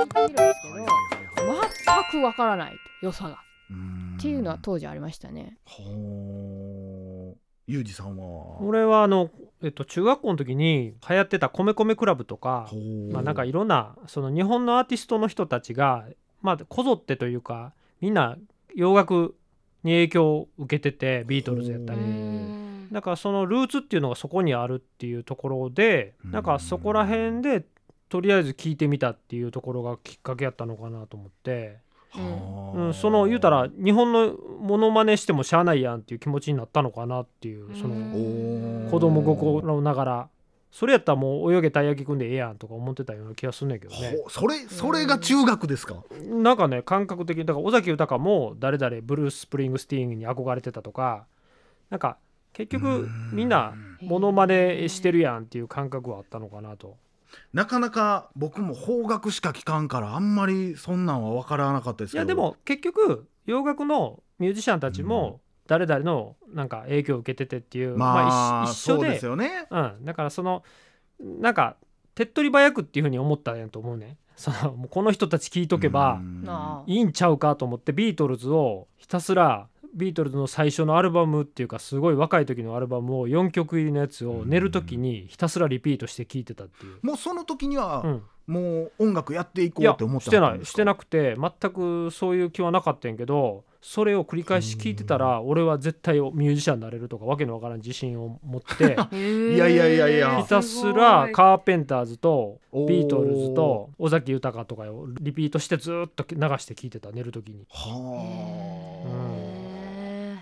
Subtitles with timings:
[0.00, 1.70] 聞いてみるんですけどはいはいはいはい
[2.12, 2.72] 全くわからない
[3.02, 3.38] 良さが。
[4.18, 5.56] っていうのは当時ありましたね。
[5.64, 8.60] ほうゆうじさんは？
[8.60, 9.30] 俺はあの、
[9.62, 12.68] えっと、中学校の時に流行ってた米米クラブとか
[13.12, 16.04] まあ、なんかいろんなその日本のアーティストの人たちが、
[16.42, 18.36] まあ、こぞってというかみんな
[18.74, 19.36] 洋楽
[19.84, 22.88] に影響を受けててビートルズやったうりん。
[22.90, 26.32] だからそのルーツっていうのがそこにあるっていうところでうん。
[26.32, 27.64] なんかそこら辺で
[28.10, 31.78] とりあえず聞いてみたっていうところがきっかけやったのかなと思って、
[32.10, 40.28] はあうん、その言うたら日本のモノマネしてもしゃあないやんっていう気持ちになったのかなっていうその子供心ながら
[40.72, 44.16] それやったらもう泳げたいやきくんでええやんとか思ってたような気がすんねんけどね。
[44.28, 46.02] それそれが中学ですか？
[46.28, 51.26] なんかね感覚的にだから尾崎豊も誰々ブルース・スプリングスティーンに憧れてたとか
[51.90, 52.18] なんか
[52.52, 56.96] 結局みんなモノマネしてるやんっていう感覚はあったのかなと。
[57.52, 62.20] なかなか僕も邦楽しか聞かんからあんまりそんなんは分からなかったですけど。
[62.20, 69.00] いやでも結局洋楽のミュージシャンたちも誰々のなんか影響を受けててっていう、まあ、まあ一一緒で。
[69.02, 69.66] そうですよね。
[69.70, 70.62] うん、だからその
[71.20, 71.76] なんか
[72.14, 74.16] 手っ取り早くっていうふうに思ったんやと思うね。
[74.36, 76.18] そのもうこの人たち聞いとけば、
[76.86, 86.98] いいんちゃうかと思ってビートルズをひたすらビートルズの最初のアルバムっていうかすごい若い時のアルバムを4曲入りのやつを寝る時にひたすらリピートして聴いてたっていう。
[87.02, 90.56] もうその時には、うん、もう音楽やっていこいうやって思ってたんですか？
[90.56, 100.42] ないしてなくて全くそういう気はなかったんやけどそれを繰り返し聞いてたら俺は絶対ミュージシャンになれるとかわけのわからん自信を持って いやいやいやいや。
[100.42, 107.64] ひたすらカーペンターズとビートルズと尾崎豊とかをリピートしてずっと流して聞いてた寝る時に。
[107.70, 109.39] は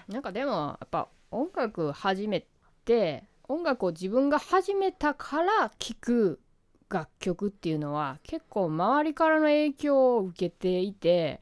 [0.08, 2.46] なんかでもやっぱ音楽始め
[2.84, 6.40] て音楽を自分が始めたから聴く
[6.90, 11.40] 楽曲っていうのは結構周りからの影響を受けていて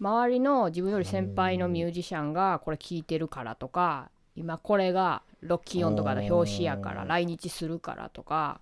[0.00, 8.60] 周りの自分より先輩のミュージシャンがこれ聴いてるからとか今これがロッキーオンとかの表紙やから来日するからとか、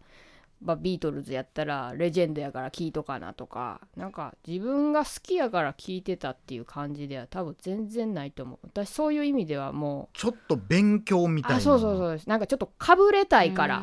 [0.63, 8.59] まあ、ビートルズやったらレジェンドやから聴いとかなとかなんか自分が好きやから聴いてたっていう感じでは多分全然ないと思う。
[8.63, 11.57] 私そういう意味ではもちょっと勉強みたいな。
[11.57, 12.29] うあそうそうそうです。
[12.29, 13.83] なんかちょっとかぶれたいから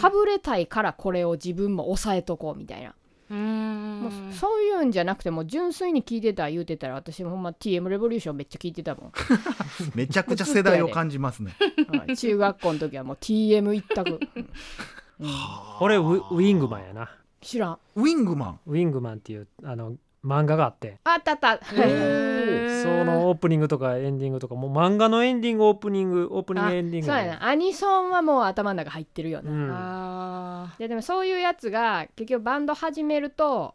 [0.00, 2.94] かぶれたいからこれを自分も抑えとこうみたいな。
[3.30, 9.12] もうそういうんじゃなくてもう純粋に聞いてた言うてたら私もほんま TM レボリューションめっちゃ聞いてたもん。
[9.94, 11.54] めちゃくちゃ世代を感じますね。
[11.96, 14.18] は い中学校の時はもう TM 一択、
[15.20, 15.30] うん。
[15.80, 17.10] 俺ウウィングマンやな。
[17.40, 17.78] 知らん。
[17.96, 18.60] ウィングマン？
[18.66, 19.94] ウィングマンっていうあの
[20.24, 20.98] 漫画があって。
[21.04, 21.58] あったあった。
[21.64, 21.74] そ
[23.04, 27.46] のオープニングとかエンディングとかもう漫画のエンディングオープニングオープニングエンディングそうやな。
[27.46, 29.70] アニソンはもう頭の中入ってるよな、うん。
[29.70, 33.74] あででもそういうやつが結局バンド始めると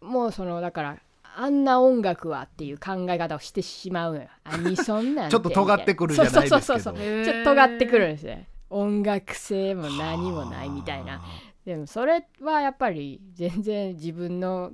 [0.00, 0.98] もうそのだから
[1.38, 4.28] あんな音楽はっていう考え方をしてしまうのよ。
[4.44, 5.32] アニソンなんて。
[5.36, 6.60] ちょっと尖ってくるじゃないですけど。
[6.60, 11.22] そうそうそうそうーちょっと尖ってくるんですね音楽性も何もないみたいな。
[11.64, 14.72] でもそれはやっぱり全然自分の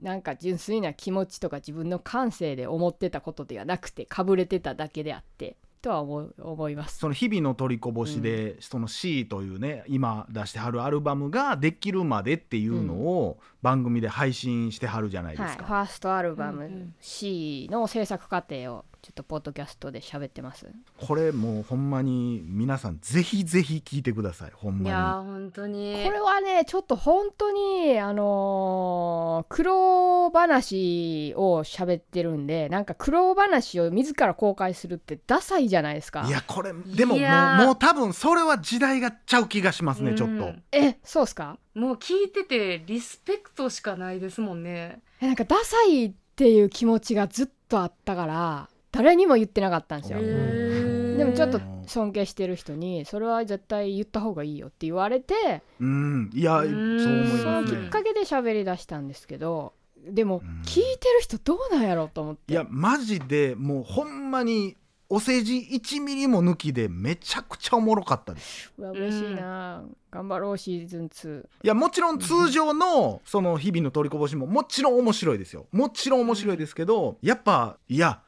[0.00, 6.98] なんか純粋な気持ちとか自分の感性で思ってたことではなくてかぶれてただけであってとは思う思います。
[6.98, 16.94] その日々の取りこぼしで、その C というね今出してはるアルバムができるまでっていうのを番組で配信してはるじゃないではい、すか、ファーストアルバムうんうん。
[17.00, 20.66] C の制作過程をちょっとポッドキャストで喋ってます？
[20.98, 26.02] これもうほんまに皆さんぜひぜひ聞いてくださいほんーいや本当に。
[26.04, 36.22] これはねちょっと本当にあのー苦労話を喋ってるんでなんか苦労話を自ら公開するってダサいじゃないですか。
[36.22, 41.58] にいやこれでももいうもう多分それは時代がちゃう気がしますねちょっと、うんえそうっすか？
[41.74, 45.00] もう聞いててリスペクトしかないですもんね。
[45.20, 50.20] えなんかダサいっていう気持ちがずっとあったから誰にも言ってなかったんですよ。
[50.20, 56.30] でもちょっと尊敬してる人にそれは絶対言った方がいいよって言われてうん。
[56.32, 57.82] いやうそうん思いますね。
[57.82, 59.74] きっかけで喋り出したんですけど
[60.06, 60.62] でもうん。
[60.62, 62.52] 聞いてる人どうなんやろうと思って。
[62.52, 64.76] いやマジでもうほんまに
[65.12, 68.72] お世辞1ミリも抜きでめちゃくちゃおもろかったです。
[68.78, 69.82] うわ嬉しいな、
[70.12, 78.20] 頑張ろうシーズン2いやもちろん通常のその日々の取りこぼしももちろん面白いですよもちろん面白いですけどやっぱいや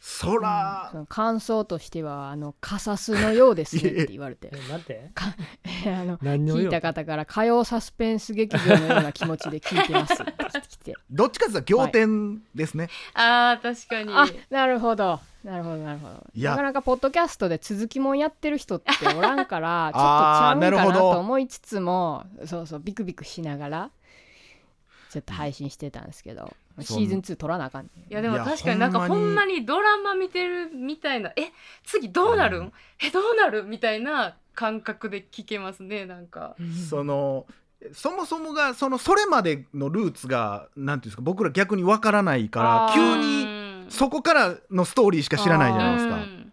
[0.00, 0.88] そら。
[0.90, 4.50] その感想としてはあのカサスのようですねって言われて。
[4.56, 5.10] えなんて。
[5.86, 10.32] あの何のよ聞いた方から火曜サスペンス劇場のような気持ちで聞いてますって
[10.68, 10.94] 来て。
[11.10, 14.12] どっちかっていうと仰天ですね、あー確かに。
[14.12, 15.20] あなるほど。
[15.44, 16.26] なるほどなるほど。
[16.34, 21.12] なかなかポッドキャストで続きもんやってる人っておらんから ちょっとちうんかななるほど。
[21.12, 23.90] と思いつつもそうそうビクビクしながら
[25.10, 26.48] ちょっと配信してたんですけど、ん
[26.84, 31.52] シーズン2撮らなあかんねいやでも確かになんかほほんまにドラマ見てるみたいなえ
[31.84, 32.72] 次どうなるん、うん。
[33.02, 33.64] えどうなる？
[33.64, 36.56] みたいな感覚で聞けますねなんか。
[36.88, 37.46] その
[37.92, 46.14] そもそもがそのそれまでのルーツがなんていうんですか僕ら逆にわからないから急にそこからのストーリーしか知らないじゃないですか。
[46.16, 46.52] うん。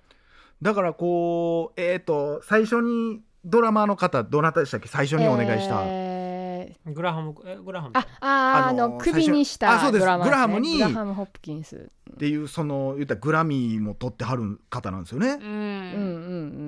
[0.61, 4.87] だからこうえっ、と最初にドラマの方どなたでしたっけ？
[4.87, 6.06] 最初にお願いした、えー
[6.93, 7.93] グラハムえグラハム？
[7.95, 8.27] ああー
[8.65, 10.01] ああのの首にした最初あそうです。
[10.01, 11.89] ドラマグラハムにグラハム・ホップキンス。
[12.09, 15.33] っていうその言ったらグラミーも取ってはる方なんですよね。
[15.33, 15.39] うん。
[15.39, 15.55] うんうんう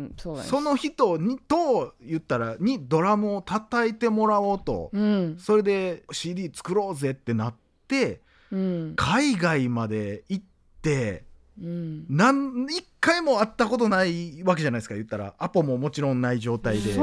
[0.06, 0.13] ん。
[0.18, 0.50] そうなんです。
[0.51, 5.38] その人にと言ったらにドラムを叩いてもらおうと、うん。
[5.39, 7.54] それで CD 作ろうぜってなっ
[7.88, 8.21] て
[8.51, 8.94] うん。
[8.95, 10.44] 海外まで行っ
[10.81, 11.24] て
[11.62, 12.06] うん。
[12.10, 15.33] 何一回も会ったことないわけじゃないですか言ったら。
[15.39, 16.94] アポももちろんない状態で。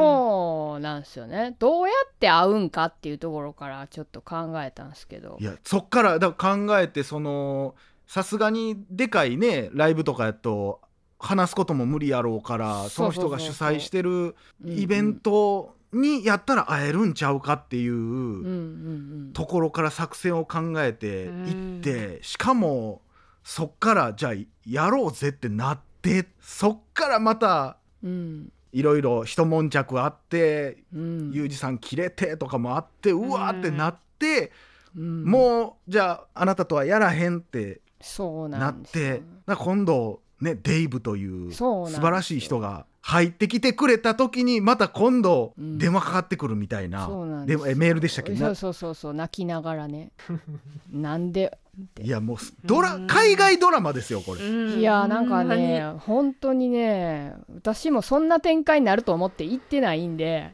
[0.78, 1.56] なんですよね。
[1.58, 5.37] どうやって会うんかっていうところからちょっと考えたんですけど。
[5.40, 7.75] いやそっからだから考えてその
[8.06, 10.81] さすがにでかいねライブとかやと
[11.19, 23.02] 話すことも無理やろうからその人が主催してるイベントにやったら会えるんちゃうかっていうところから作戦を考えていってしかも
[23.44, 24.34] そっからじゃあ
[24.69, 31.31] やろうぜってなってそっからまたうんいろいろ一悶着あってうん。
[31.32, 34.52] ユージさん切れてとかもあってうわーってなって
[34.94, 35.25] うん。
[35.25, 45.79] もうじゃああなたとはやらへんってそうなって今度ねデイブという素晴らしい人が入ってきてくれた時にまた今度うん。
[45.79, 48.32] 電話かかってくるみたいな、そうなんでメールでしたっけ？
[48.32, 48.38] な？
[48.38, 50.11] そうそうそうそう泣きながらね。
[50.91, 51.56] なんで？
[52.03, 53.06] いやもうドラうん。
[53.06, 54.41] 海外ドラマですよこれ。
[54.44, 54.81] うん。
[54.81, 55.47] いやなんかほん。
[55.49, 60.52] まにね本当にね私もそんな展開になると思って行ってないんで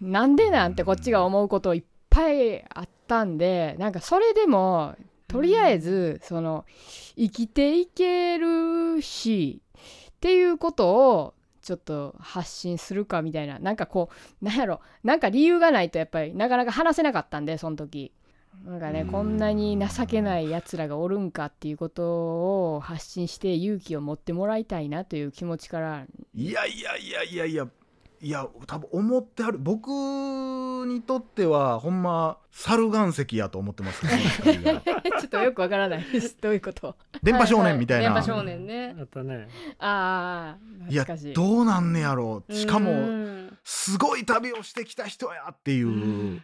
[0.00, 4.96] なんでなんてこっちが思うこといっぱいあったんでなんかそれでも
[5.28, 6.64] とりあえずその
[7.16, 9.60] 生きていけるし
[10.10, 13.58] っていうことをちょっと発信するかみたいな。
[13.58, 14.10] なんかこ
[14.40, 14.80] うなんやろ。
[15.04, 18.12] なんか理由がないとやっぱりなかなか話せなかったんでその時。
[18.66, 19.08] なんかねうん。
[19.08, 26.06] こんなに情けないやつらがおるんかっていうことを発信して勇気を持ってもらいたいなという気持ちから。
[26.34, 27.66] いやいやいやいやいや
[28.24, 29.58] いや多分思ってはる。
[29.58, 29.88] 僕
[30.86, 34.02] にとってはほんま猿岩石やと思ってます。
[34.06, 34.76] ちょ
[35.26, 36.36] っとよくわからないです。
[36.40, 36.94] どういうこと？
[37.20, 38.94] 電波少年みたいな、電波少年ね。
[38.96, 39.48] あったね。
[39.80, 40.94] ああい。
[40.94, 41.04] や
[41.34, 42.44] どうなんねやろ。
[42.48, 43.58] うしかうもん。
[43.64, 46.42] すごい旅をしてきた人やっていう、うん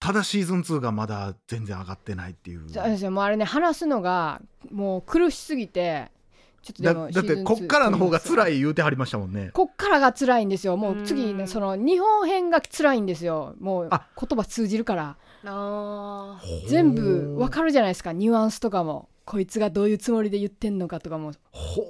[0.00, 2.68] ただシーズン2がまだ全然上がってないっていう。
[2.68, 6.10] そうですよもうあれね話すのがもう苦しすぎて
[6.64, 9.50] ちょっとでだもだってこっからの方が辛いい言うてはりましたもんね。
[9.52, 10.76] こっからが辛いんですよ。
[10.76, 11.36] もう次うん。
[11.36, 13.54] ねその日本編が辛いんですよ。
[13.60, 14.06] もうあ。
[14.18, 15.16] 言葉通じるから。
[16.68, 18.12] 全部わかるじゃないですか。
[18.12, 19.08] ニュアンスとかも。
[19.26, 21.32] こいつがどういうつもりで言ってんのかとかも。
[21.50, 21.84] ほう。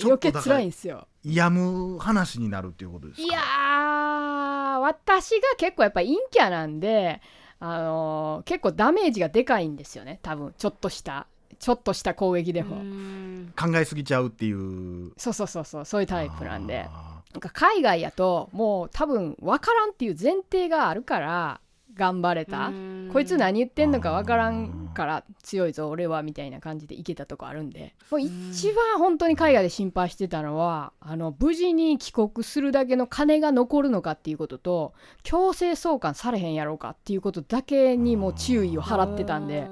[0.00, 1.06] ちょ余計辛いんですよ。
[1.24, 3.22] やむ話になるっていうことですか？
[3.22, 7.20] いやー私が結構やっぱ陰キャなんで、
[7.60, 10.52] あのー結構ダメージがでかいんですよね多分。
[10.58, 11.26] ちょっとした。
[11.60, 13.23] ちょっとした攻撃でも、うん
[13.56, 15.12] 考えすぎちゃうっていう。
[15.16, 16.86] そうそうそうそうそういうタイプなんで。
[16.88, 21.60] あなんか海外やともう多分分からんっていう前提があるから
[21.94, 23.10] 頑張れた、うん。
[23.12, 27.94] こいつ何言ってんのか分からんから強いぞ俺はみたいな感じでいけたとこあるんで。
[28.10, 39.66] もう一番本当に海外で心配してたのはあの無事に帰国するだけの金が残るのかっていうことと強制送還されへんやろうかっていうことだけにもう注意を払ってたんで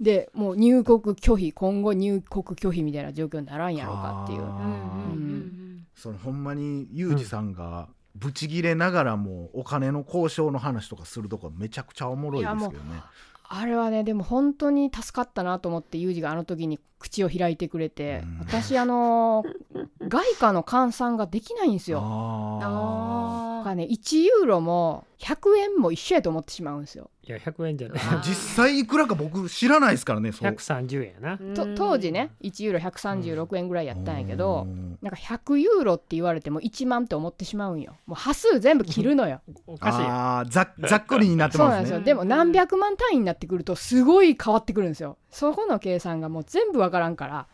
[0.00, 4.40] でもう入国拒否今後入国拒否みたいな状況にならんやろうかっていう。
[4.40, 5.56] うんうんうん
[5.96, 13.02] そのほんまにユージさんがブチギレながらもお金の交渉の話とかするとこめちゃくちゃおもろいですけどね。
[13.48, 18.38] あれはねでも本当に助かったなと思ってユージがあの時に口を開いてくれてうん。
[18.40, 19.44] 私あの
[20.08, 22.00] 外貨の換算ができないんですよ。
[22.02, 27.10] ああがね1ユーロも100円も一緒やと思ってしまうんですよ。
[27.26, 27.98] いや100円じゃない。
[27.98, 28.20] ー。
[28.22, 30.50] 実際いくらか僕知らないですからねそう。
[30.50, 31.36] 130円やな。
[31.36, 34.98] ーと当時ね1ユーロ136円ぐらいやったんやけど、うん。
[35.02, 37.96] なんか100ユーロって言われても1万って思ってしまうんよ。
[38.06, 39.40] もう端数全部切るのよ。
[39.66, 41.76] おかしいやあーざざっくりになってそうますね。
[41.76, 42.00] なんですよ。
[42.04, 45.16] でも何百万単位になってくるとすごい変わってくるんですよ。
[45.30, 47.46] そこの計算がもう全部わからんから。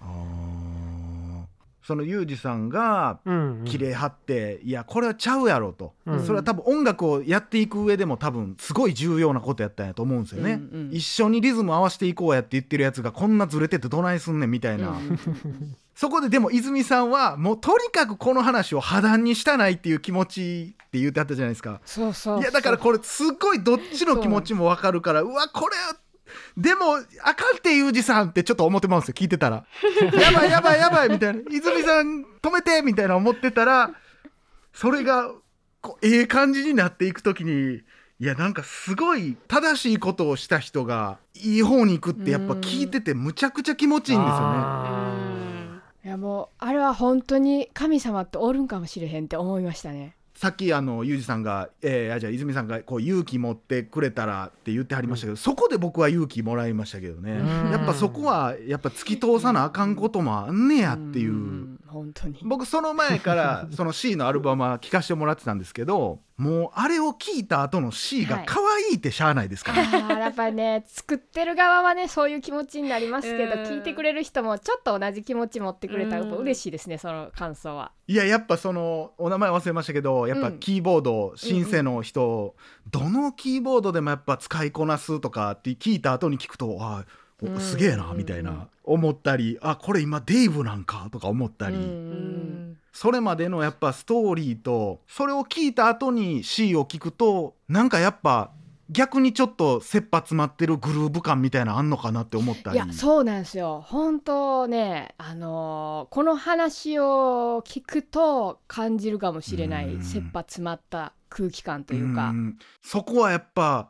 [1.84, 3.64] そのユージさんがうんうん。
[3.64, 6.22] 綺麗張って、いやこれはちゃうやろと、うん。
[6.24, 10.94] それは多分音楽をやっていく上でも多分すごい重要なことやったんやと思うんですよね、うんうん。
[10.94, 15.18] 一緒にリズム合わせていこうやって言ってるやつがこんなずれててどないすんねんみたいな、うん
[15.94, 21.82] そこででも泉さんはもうとにかくこの話を破談にしたないっていう気持ちって言ってあったじゃないですか。
[21.84, 25.76] そうそういやだからこれすっごいどっちの気持ちもわかるからうわこれ
[26.56, 29.64] でもあかんってユージさんってちょっと思ってますよ聞いてたら。
[30.20, 31.40] やばいやばいやばいみたいな。
[31.50, 33.90] 泉さん止めてみたいな思ってたら
[34.72, 35.30] それが
[35.80, 37.80] こうええ感じになっていく時に
[38.20, 44.40] いやなんかすごい正しいことをした人がいい方に行くってやっぱ聞いててむちゃくちゃ気持ちいいんですよね。
[44.40, 57.70] あいやもうあれは本当に神様っておるんかもしれへんって思いましたねさっきあのユージさんが、えー、あじゃあ泉さんがこう勇気持ってくれたらって言ってはりましたけど、そこで僕は勇気もらいましたけどね、うん。
[57.70, 61.32] やっぱそこはやっぱ突き通さなあかんこともあんねやっていう。
[61.32, 61.71] ん
[62.02, 62.38] 本当に。
[62.42, 73.62] 僕その前から その C のアルバムは聴かせてもらってたんですけどもうあれを聴いた後の C が可愛いってしゃあないですから、 あーやっぱりね作ってる側はねそういう気持ちになりますけどうん。
[73.62, 76.32] 聞いてくれる人もちょっと同じ気持ち持ってくれたらうん。
[76.32, 77.92] 嬉しいですねその感想は。
[78.08, 82.56] いややっぱそのお名前忘れましたけどやっぱうんキーボード、シンセの人、
[82.90, 87.04] どのキーボードでもやっぱ使いこなすとかって聞いた後に聞くとあ
[87.42, 87.60] おうん。
[87.60, 91.82] すげえなみたいな思ったりあこれ今デイブなんかとか思ったり、うん。
[91.82, 92.52] うん
[92.92, 98.50] それまでのやっぱストーリーとそれを聞いた後に C を聞くとなんかやっぱ
[98.90, 102.76] 逆にちょっと切羽詰まってるグルーヴ感みたいなのあんのかなって思ったり。
[102.76, 103.82] いやそうなんですよ。
[103.86, 109.94] 本当ねあのーこの話を聞くと感じるかもしれない。
[109.94, 110.02] うん。
[110.02, 112.32] 切羽詰まった空気感というか。
[112.32, 112.58] ん。
[112.82, 113.88] そこはやっぱ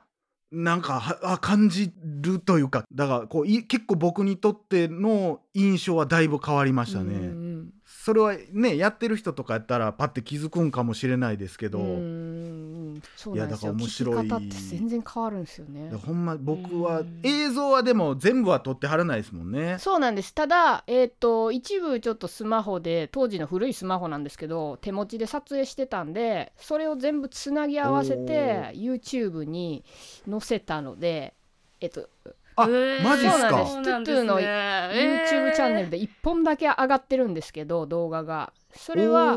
[0.52, 7.14] なんかはあ感じるというかだからこうい結構僕にとっての印象はだいぶ変わりましたね。
[7.14, 7.42] うん
[7.85, 11.78] それはねやってる人とかやったらパッて気づくんかもしれないですけど、
[13.16, 13.72] そうなんですよ。
[13.72, 15.90] いやだから面白方って全然変わるんですよね。
[16.06, 19.76] ほんま僕はうん映像はでも全部は撮ってはらないですもんね。
[19.78, 20.34] そうなんです。
[20.34, 29.84] ただ、えー、と一部ちょっとスマホで当時の古いスマホなんですけど手持ちで撮影してたんでそれを全部つなぎ合わせて YouTube に
[30.28, 31.34] 載せたので
[31.80, 32.08] えっ、と
[32.54, 33.49] あ、えーマジっすか？
[33.49, 38.52] そうなんですそうなんトゥトゥの YouTube チャンネルで1本だけ上がってるんですけど動画が。
[38.75, 39.34] それは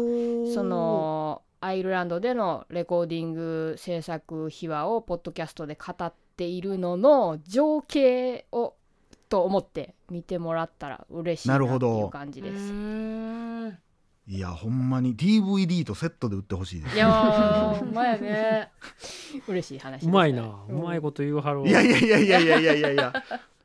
[0.53, 8.75] そのアイルランドでのレコーディング制作秘話をポッドキャストで語っているのの情景を
[9.29, 13.77] と思って見てもらったら嬉しいなってなるほどいう感じでうす。
[14.27, 16.95] いやほんまに DVD とセットで売ってほしいです。
[16.95, 18.69] いやーほんまやね。
[19.47, 23.13] 嬉しい話ですうまいな、ううんまいこと言うはるわいやいやいやいやいやいやいやいや。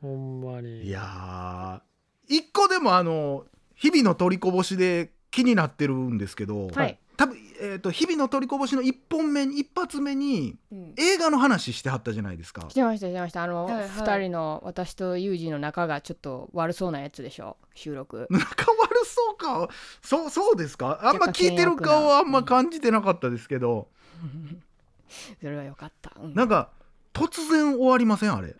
[0.01, 0.85] ほんまに。
[0.85, 10.93] いやー一個でもあの日々の取りこぼしで気になってるんですけど、はい多分、えー、と日々の取りこぼしの一本目に一発目にうん。
[10.97, 12.65] 映画の話してはったじゃないですか。
[12.69, 13.43] してましたしてました。
[13.43, 13.89] あの、はいはい。
[13.89, 18.27] 2人の私とユージの仲がちょっと悪そうなやつでしょ収録。
[18.31, 19.69] 仲悪そうか？
[20.01, 20.99] そうそうですか？
[21.03, 23.87] あんま聞いてる顔はあんま感じてなかったですけど、
[25.41, 26.33] それはよかった、うん。
[26.33, 26.69] なんか
[27.13, 28.55] 突然終わりませんあれ。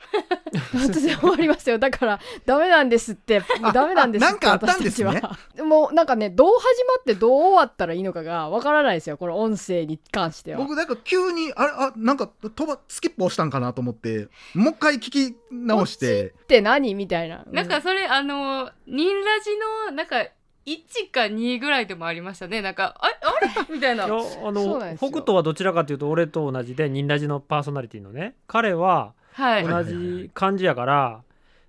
[0.74, 1.80] 突然終わりますよ。
[1.80, 3.42] だからダメなんですって。
[3.62, 5.08] あダメなんですってあなんかあったんですね。
[5.08, 5.38] 私たちは。
[5.56, 10.58] でもなんかねどう始まってどう終わったらいいのかがわからないですよこの音声に関しては。
[10.58, 16.34] 僕なんか急にあれあなんか飛ばスキップ押したんかなと思ってもう一回聞き直して。
[16.44, 16.94] って何？
[16.96, 19.52] みたいな、うなんかそれあのニンラジ
[19.88, 20.26] のなんか
[20.66, 22.62] 1か2ぐらいでもありましたね。
[22.62, 23.10] なんかああ
[23.46, 23.50] れ？
[23.76, 24.06] みたいな。
[24.06, 28.36] いやあの北斗はどちらかというと俺と同じでニンラジのパーソナリティのね。
[28.48, 29.68] 彼ははい。
[29.68, 31.22] 同じ感じやから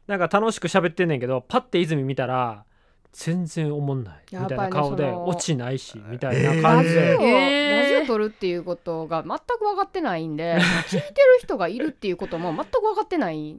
[0.06, 2.64] なんか楽しく喋ってんねんけどパッて泉見たら
[3.12, 4.14] 全然おもんない。
[4.32, 7.94] みたいな顔でやっぱりねその落ちないしみたいな感じラジオ、で、えー。
[7.94, 10.26] ラジオ撮るっていうことが全く分かってない。
[10.26, 10.58] んで
[10.88, 13.56] 聞いてる人がいるっていうことも全く分かってない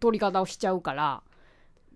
[0.00, 1.22] 撮り方をしちゃうから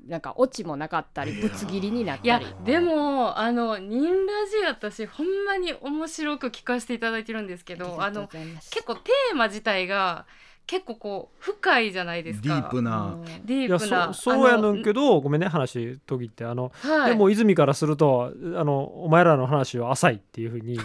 [0.08, 10.26] なんかオチもなかったりぶつ切りになっいやたりでもあのニンラジ私ほんまに面白く聞かせていただいてるんですけどあの結構テーマ自体が
[10.66, 12.48] 結構こう深いじゃないですか。
[12.48, 13.16] ディープな。
[13.25, 14.12] いやディープな。
[14.12, 16.44] そそうやねんけど、どごめんね話途切って。
[16.44, 20.76] あの、はい、でも泉からするとあのお前らの話は浅いっていうふうに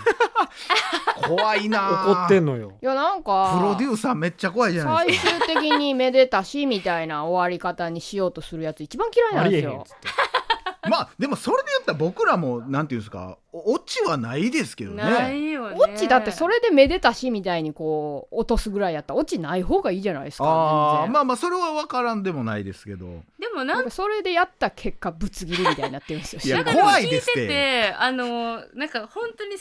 [1.21, 2.73] 怖いな怒ってんのよ。
[2.81, 9.93] いやなんかプロデューサーめっちゃ怖いじゃない最ですか終的にめでたしみたいな終わり方にしようとするやつ一番嫌いなあんですよりえへんっつ。
[9.93, 10.30] って。
[10.89, 15.75] まあでもそれで言ったら僕らもなんていうんですかおオチはないですけどなねいよね。
[15.77, 23.23] オチだってそれでめでたしみたいにこう落とすぐらいやったらオチない方がいいじゃないですかあまあまあそれは分からんでもないですけど。
[23.39, 27.41] でもなんかそれでやった結果ぶつ切りみたいになってるんですよ いや怖いですって。
[27.41, 29.57] 聞いててあのなんか本当に3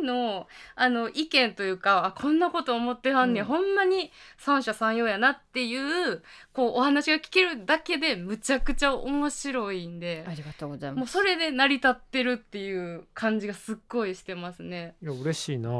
[0.00, 3.48] 人のあの意見というかあこんなこと思ってはんねん、うん。
[3.48, 6.22] ほんまに三者三様やなっていう
[6.56, 10.24] こうお話が聞けるだけでむちゃくちゃ面白いんで。
[10.26, 10.98] ありがとうございます。
[11.00, 14.94] もうそれで成り立ってるっていう感じがすっごいしてますね。
[15.02, 15.70] いや嬉しいな。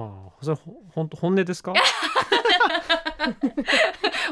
[0.42, 1.73] それほほんと本音ですか？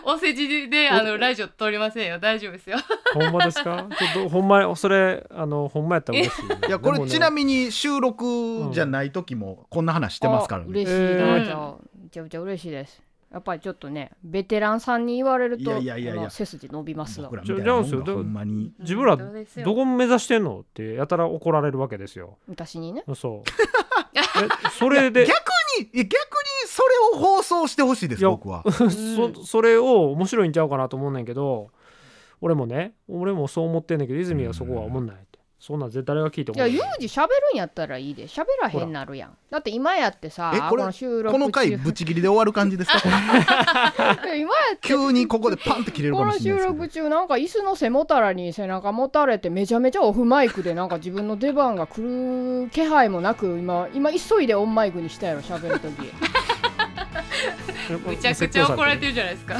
[0.05, 2.19] お世辞であのラジオ通りませんよ。
[2.19, 2.77] 大丈夫ですよ。
[3.15, 3.89] ほんまですか？
[3.99, 11.45] ちょっとほんまそれあのほんまやったら嬉しいいやこれちなにみに収録じゃない時もこんな話してますからね、あ嬉しいな、えー。
[11.47, 13.03] じゃあめちゃめちゃ嬉しいです
[13.35, 17.29] やっぱりちょっとねベテランさんに言われるといやいやいや背筋伸びますわ。
[17.29, 18.73] 僕らみたいほんまに。
[18.79, 22.39] 自分らどこ目指してんのってやたら怒られるわけですよ。
[22.49, 23.03] 私にね。
[23.17, 23.51] そう。
[24.17, 24.21] え
[24.79, 25.27] それで。
[25.27, 25.37] 逆
[25.81, 26.09] に逆に
[26.69, 28.63] それを放送してほしいです僕は。
[28.71, 31.71] そそれを面白いんちゃうかなと思うねんけど
[32.41, 35.17] 俺もね俺もそう思ってんねんけど泉はそこは思んない。
[35.17, 36.59] ってそんなん絶対誰が聞いてもい。
[36.61, 38.27] やユージ喋るんやったらいいで。
[38.27, 39.37] 喋らへんなるやん。
[39.51, 43.01] だって今やってさあえこれの収録この回中ブチ切りで終わる感じですか？
[43.01, 43.09] こ
[44.29, 46.79] れ今やって急にここでパンって切れるかこの収もしれないですけど。
[46.83, 52.03] 録中なんか椅子の背もたらに背中持たれてめちゃめちゃオフマイクでなんか自分の出番が来
[52.65, 56.11] る気配もなく今今急いでオンマイクにしたやろ喋る時。
[58.07, 59.57] めちゃくちゃ怒られてるじゃないですか。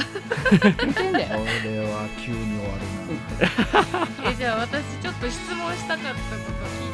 [0.85, 1.31] 見てんでこ
[1.63, 2.94] れは急に終わる。
[2.94, 2.94] な
[3.41, 6.15] えじゃあ私ちょっと質問したかったこ
[6.51, 6.84] と。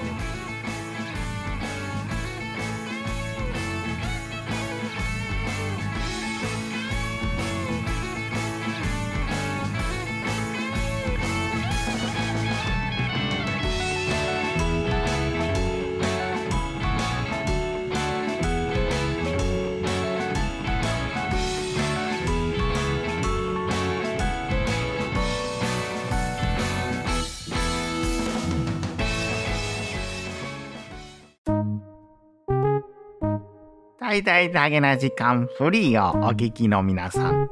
[34.12, 37.50] 聞いても大々だけな時間フリーをお聞きの皆さん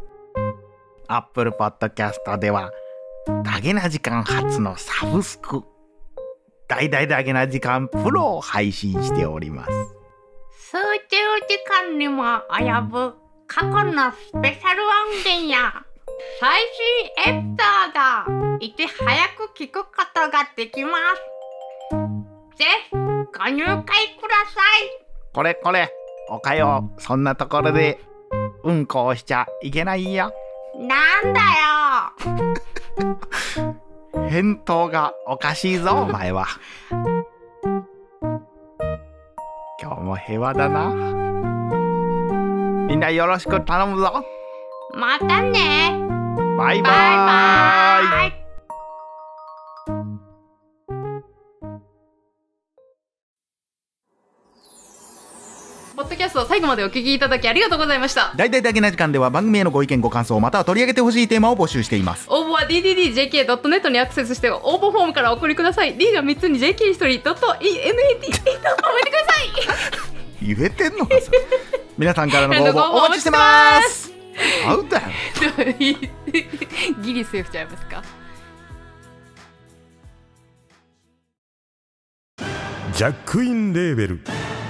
[1.08, 2.72] Apple Podcast では
[3.44, 5.64] ダゲな時間初のサブスク
[6.68, 9.72] 大々だけな時間プロを配信しております
[10.52, 10.78] 数
[11.10, 13.16] 十時間にも及ぶ
[13.48, 15.86] 過去のスペシャル音源や
[16.42, 16.60] 最
[17.26, 22.58] 新エピソードをいち早く聞くことができます。
[22.58, 23.86] ぜひご入会くだ
[24.46, 25.10] さい。
[25.34, 25.92] これこれ
[26.30, 26.92] おかよ。
[26.98, 28.00] そんなところで
[28.64, 30.32] うんこをしちゃいけないよ。
[30.78, 31.48] なんだよ。
[34.30, 36.46] 返答がおかしいぞ お前は。
[39.82, 40.90] 今日も平和だな。
[42.88, 44.24] みんなよろしく頼むぞ。
[44.94, 45.96] またね。
[46.58, 46.92] バイバイ。
[46.92, 48.39] バイバ
[56.00, 58.32] ポッドキャストを最後までお聞きいただきありがとうございました。
[58.38, 62.26] 大々だけな時間では番組へのご意見ご感想または取り上げてほしいテーマを募集しています。
[62.30, 65.98] 応募は dddjk.net にアクセスして応募フォームからお送りください。
[65.98, 69.34] D が3つに JK 1人 .net と覚えてくださ
[70.42, 71.16] い言えてんのか
[71.98, 74.14] 皆さんからのご応募募お待ちしてます。
[74.68, 74.96] アウト。
[74.96, 75.02] や
[77.04, 78.02] ギリセーフちゃいますか？
[82.96, 84.22] ジャックインレーベル